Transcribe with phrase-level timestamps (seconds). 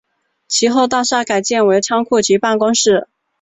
[0.47, 3.07] 其后大厦改建为仓库及办公室。